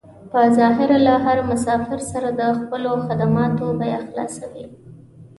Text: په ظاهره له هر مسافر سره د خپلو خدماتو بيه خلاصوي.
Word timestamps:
په 0.31 0.39
ظاهره 0.57 0.97
له 1.07 1.13
هر 1.25 1.37
مسافر 1.49 1.99
سره 2.11 2.29
د 2.39 2.41
خپلو 2.59 2.91
خدماتو 3.05 3.65
بيه 3.79 3.97
خلاصوي. 4.07 4.65